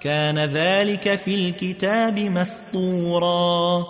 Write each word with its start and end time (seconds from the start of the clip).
كان 0.00 0.38
ذلك 0.38 1.20
في 1.24 1.34
الكتاب 1.34 2.18
مسطورا. 2.18 3.86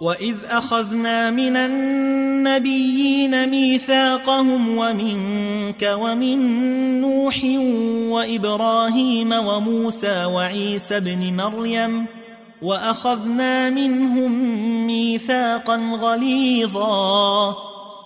وإذ 0.00 0.36
أخذنا 0.50 1.30
من 1.30 1.56
النبيين 1.56 3.50
ميثاقهم 3.50 4.78
ومنك 4.78 5.90
ومن 5.92 6.38
نوح 7.00 7.44
وإبراهيم 8.12 9.32
وموسى 9.32 10.24
وعيسى 10.24 11.00
بن 11.00 11.36
مريم 11.36 12.06
وأخذنا 12.62 13.70
منهم 13.70 14.32
ميثاقا 14.86 15.76
غليظا. 16.00 17.56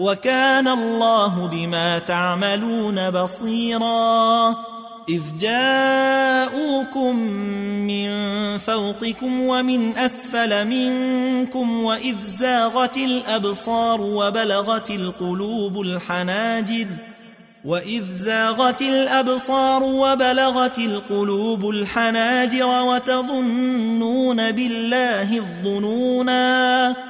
وكان 0.00 0.68
الله 0.68 1.46
بما 1.52 1.98
تعملون 1.98 3.10
بصيراً. 3.10 4.56
إذ 5.10 5.22
جاءوكم 5.40 7.16
من 7.86 8.10
فوقكم 8.58 9.40
ومن 9.40 9.96
أسفل 9.96 10.66
منكم 10.66 11.84
وإذ 11.84 12.16
زاغت 12.26 12.96
الأبصار 12.96 14.00
وبلغت 14.00 14.90
القلوب 14.90 15.80
الحناجر 15.80 16.86
وإذ 17.64 18.04
زاغت 18.14 18.82
الأبصار 18.82 19.82
وبلغت 19.82 20.78
القلوب 20.78 21.70
الحناجر 21.70 22.82
وتظنون 22.82 24.52
بالله 24.52 25.36
الظنونا 25.36 27.09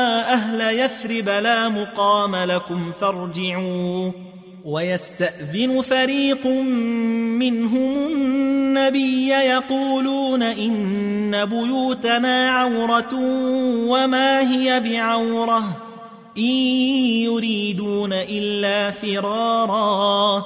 أهل 0.33 0.61
يثرب 0.61 1.29
لا 1.29 1.69
مقام 1.69 2.35
لكم 2.35 2.91
فارجعوا 3.01 4.11
ويستأذن 4.65 5.81
فريق 5.81 6.47
منهم 7.37 7.97
النبي 7.97 9.27
يقولون 9.27 10.43
إن 10.43 11.45
بيوتنا 11.45 12.49
عورة 12.49 13.15
وما 13.87 14.39
هي 14.39 14.79
بعورة 14.79 15.63
إن 16.37 16.55
يريدون 17.23 18.13
إلا 18.13 18.91
فرارا 18.91 20.45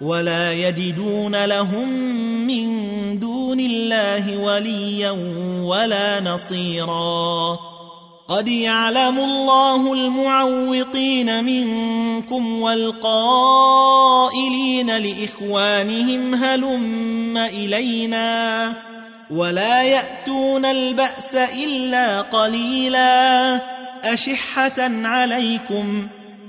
ولا 0.00 0.52
يجدون 0.52 1.44
لهم 1.44 1.88
من 2.46 3.18
دون 3.18 3.60
الله 3.60 4.38
وليا 4.38 5.10
ولا 5.62 6.20
نصيرا. 6.20 7.58
قد 8.28 8.48
يعلم 8.48 9.18
الله 9.18 9.92
المعوقين 9.92 11.44
منكم 11.44 12.62
والقائلين 12.62 13.76
لإخوانهم 14.96 16.34
هلم 16.34 17.36
إلينا 17.36 18.72
ولا 19.30 19.82
يأتون 19.82 20.64
البأس 20.64 21.34
إلا 21.34 22.20
قليلا. 22.20 23.60
أشحة 24.04 24.90
عليكم 25.04 26.08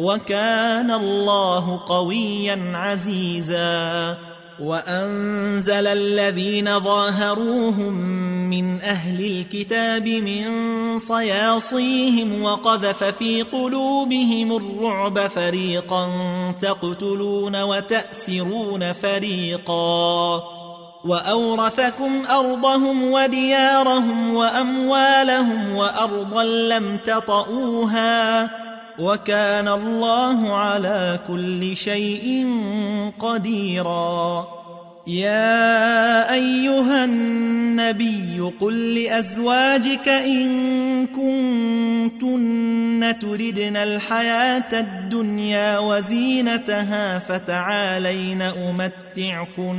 وكان 0.00 0.90
الله 0.90 1.80
قويا 1.86 2.72
عزيزا 2.74 4.16
وأنزل 4.60 5.86
الذين 5.86 6.80
ظاهروهم 6.80 7.92
من 8.50 8.80
أهل 8.80 9.26
الكتاب 9.26 10.08
من 10.08 10.48
صياصيهم 10.98 12.42
وقذف 12.42 13.04
في 13.04 13.42
قلوبهم 13.42 14.56
الرعب 14.56 15.18
فريقا 15.18 16.08
تقتلون 16.60 17.62
وتأسرون 17.62 18.92
فريقا 18.92 20.42
وأورثكم 21.04 22.22
أرضهم 22.30 23.12
وديارهم 23.12 24.34
وأموالهم 24.34 25.76
وأرضا 25.76 26.44
لم 26.44 26.98
تطئوها 27.06 28.50
وكان 29.00 29.68
الله 29.68 30.56
على 30.56 31.18
كل 31.28 31.76
شيء 31.76 32.48
قديرا. 33.18 34.48
يا 35.06 36.34
أيها 36.34 37.04
النبي 37.04 38.52
قل 38.60 38.94
لأزواجك 38.94 40.08
إن 40.08 41.06
كنتن 41.06 43.14
تردن 43.20 43.76
الحياة 43.76 44.80
الدنيا 44.80 45.78
وزينتها 45.78 47.18
فتعالين 47.18 48.42
أمتعكن. 48.42 49.78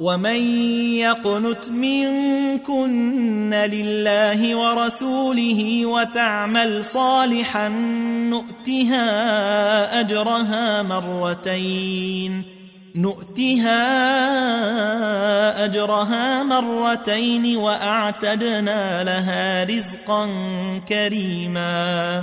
ومن 0.00 0.40
يقنت 0.94 1.70
منكن 1.70 3.54
لله 3.54 4.56
ورسوله 4.56 5.86
وتعمل 5.86 6.84
صالحا 6.84 7.68
نؤتها 8.30 10.00
أجرها 10.00 10.82
مرتين. 10.82 12.42
نؤتها 12.96 13.84
أجرها 15.64 16.42
مرتين 16.42 17.56
وأعتدنا 17.56 19.04
لها 19.04 19.64
رزقا 19.64 20.28
كريما. 20.88 22.22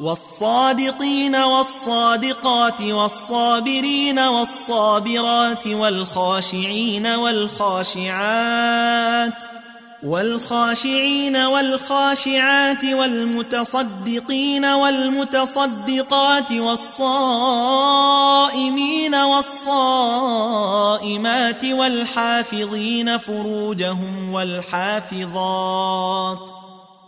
والصادقين 0.00 1.36
والصادقات 1.36 2.80
والصابرين 2.80 4.18
والصابرات 4.18 5.66
والخاشعين 5.66 7.06
والخاشعات 7.06 8.64
والخاشعين 10.02 11.36
والخاشعات 11.36 12.84
والمتصدقين 12.84 14.64
والمتصدقات 14.64 16.52
والصائمين 16.52 17.94
والصائمات 19.14 20.44
والحافظين 21.64 23.18
فروجهم 23.18 24.32
والحافظات 24.32 25.84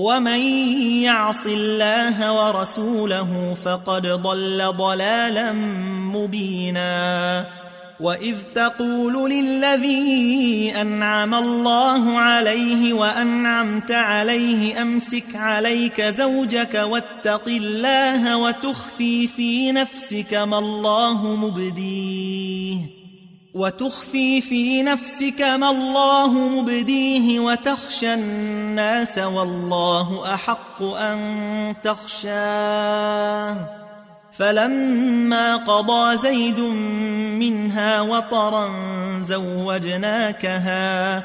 ومن 0.00 0.40
يعص 1.04 1.46
الله 1.46 2.32
ورسوله 2.32 3.56
فقد 3.64 4.06
ضل 4.06 4.72
ضلالا 4.76 5.52
مبينا 6.12 7.46
وإذ 8.00 8.36
تقول 8.54 9.30
للذي 9.30 10.72
أنعم 10.80 11.34
الله 11.34 12.18
عليه 12.18 12.92
وأنعمت 12.92 13.92
عليه 13.92 14.82
أمسك 14.82 15.36
عليك 15.36 16.02
زوجك 16.02 16.74
واتق 16.74 17.48
الله 17.48 18.36
وتخفي 18.36 19.26
في 19.26 19.72
نفسك 19.72 20.34
ما 20.34 20.58
الله 20.58 21.36
مبديه 21.36 22.99
وتخفي 23.54 24.40
في 24.40 24.82
نفسك 24.82 25.40
ما 25.40 25.70
الله 25.70 26.32
مبديه 26.32 27.40
وتخشى 27.40 28.14
الناس 28.14 29.18
والله 29.18 30.34
أحق 30.34 30.82
أن 30.82 31.74
تخشاه. 31.82 33.56
فلما 34.32 35.56
قضى 35.56 36.16
زيد 36.16 36.60
منها 37.40 38.00
وطرا 38.00 38.68
زوجناكها 39.20 41.24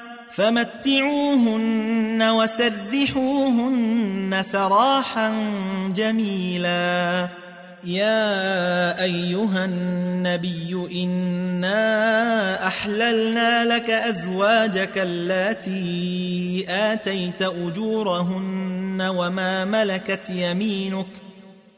فمتعوهن 0.33 2.23
وسرحوهن 2.29 3.71
سراحا 4.41 5.33
جميلا. 5.95 7.27
يا 7.83 9.03
أيها 9.03 9.65
النبي 9.65 10.87
إنا 11.03 12.67
أحللنا 12.67 13.65
لك 13.65 13.89
أزواجك 13.89 14.91
التي 14.95 16.65
آتيت 16.69 17.41
أجورهن 17.41 19.01
وما 19.01 19.65
ملكت 19.65 20.29
يمينك 20.29 21.05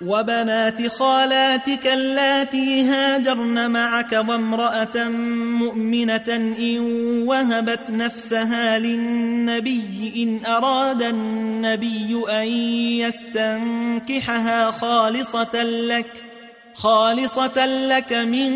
وبنات 0.00 0.86
خالاتك 0.86 1.86
اللاتي 1.86 2.82
هاجرن 2.82 3.70
معك 3.70 4.12
وامرأة 4.12 5.08
مؤمنة 5.58 6.54
إن 6.58 6.78
وهبت 7.26 7.90
نفسها 7.90 8.78
للنبي 8.78 10.12
إن 10.16 10.46
أراد 10.46 11.02
النبي 11.02 12.24
أن 12.28 12.48
يستنكحها 13.06 14.70
خالصة 14.70 15.62
لك 15.62 16.06
ۖ 16.06 16.26
خالصة 16.76 17.66
لك 17.66 18.12
من 18.12 18.52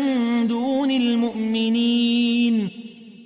دون 0.47 0.91
المؤمنين. 0.91 2.69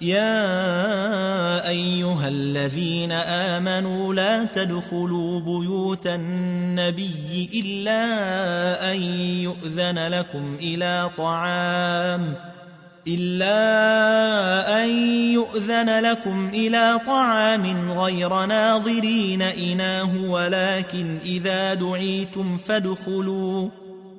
يا 0.00 1.68
أيها 1.68 2.28
الذين 2.28 3.12
آمنوا 3.12 4.14
لا 4.14 4.44
تدخلوا 4.44 5.40
بيوت 5.40 6.06
النبي 6.06 7.50
إلا 7.54 8.92
أن 8.92 9.02
يؤذن 9.42 10.08
لكم 10.08 10.56
إلى 10.60 11.10
طعام 11.16 12.34
إلا 13.08 14.84
أن 14.84 14.88
يؤذن 15.32 16.00
لكم 16.00 16.50
إلى 16.54 17.00
طعام 17.06 17.92
غير 17.92 18.44
ناظرين 18.44 19.42
إناه 19.42 20.10
ولكن 20.28 21.18
إذا 21.24 21.74
دعيتم 21.74 22.58
فادخلوا. 22.58 23.68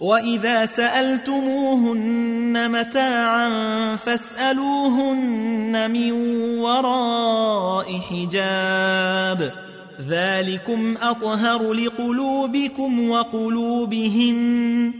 وإذا 0.00 0.66
سألتموهن 0.66 2.70
متاعا 2.70 3.48
فاسألوهن 3.96 5.90
من 5.90 6.12
وراء 6.58 8.00
حجاب 8.10 9.52
ذلكم 10.08 10.94
أطهر 11.02 11.72
لقلوبكم 11.72 13.10
وقلوبهن 13.10 14.92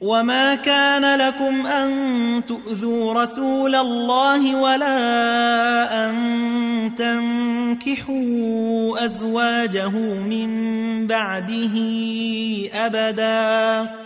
وما 0.00 0.54
كان 0.54 1.18
لكم 1.18 1.66
أن 1.66 2.42
تؤذوا 2.46 3.22
رسول 3.22 3.74
الله 3.74 4.56
ولا 4.56 6.08
أن 6.08 6.92
تنكحوا 6.98 9.04
أزواجه 9.04 9.90
من 10.28 10.50
بعده 11.06 11.76
أبداً 12.74 14.05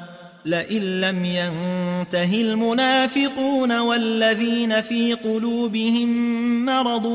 لئن 0.45 1.01
لم 1.01 1.25
ينته 1.25 2.41
المنافقون 2.41 3.79
والذين 3.79 4.81
في 4.81 5.13
قلوبهم 5.13 6.09
مرض 6.65 7.05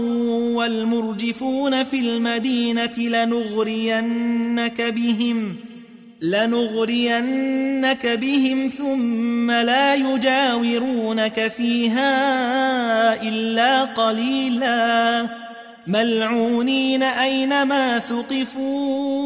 والمرجفون 0.54 1.84
في 1.84 2.00
المدينة 2.00 2.98
لنغرينك 2.98 4.80
بهم 4.80 5.56
لنغرينك 6.22 8.06
بهم 8.06 8.68
ثم 8.68 9.50
لا 9.50 9.94
يجاورونك 9.94 11.52
فيها 11.56 13.22
إلا 13.22 13.84
قليلا. 13.84 15.46
ملعونين 15.86 17.02
أينما 17.02 17.98
ثقفوا 17.98 19.25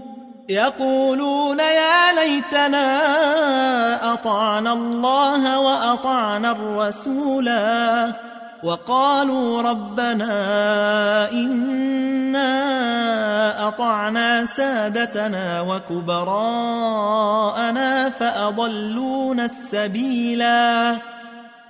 يقولون 0.51 1.59
يا 1.59 2.13
ليتنا 2.15 2.83
أطعنا 4.13 4.73
الله 4.73 5.59
وأطعنا 5.59 6.51
الرسولا 6.51 8.13
وقالوا 8.63 9.61
ربنا 9.61 10.31
إنا 11.31 12.47
أطعنا 13.67 14.45
سادتنا 14.45 15.61
وكبراءنا 15.61 16.89
فأضلونا 18.09 19.45
السبيلا 19.45 20.97